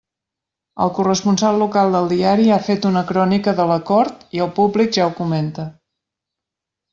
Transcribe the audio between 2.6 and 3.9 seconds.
fet una crònica de